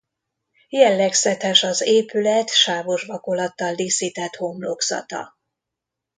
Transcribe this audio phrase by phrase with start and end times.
[0.69, 5.37] Jellegzetes az épület sávos vakolattal díszített homlokzata.